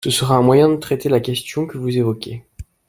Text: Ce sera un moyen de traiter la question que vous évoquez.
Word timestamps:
Ce 0.03 0.09
sera 0.09 0.35
un 0.35 0.41
moyen 0.41 0.67
de 0.69 0.77
traiter 0.77 1.09
la 1.09 1.19
question 1.19 1.67
que 1.67 1.77
vous 1.77 1.95
évoquez. 1.95 2.43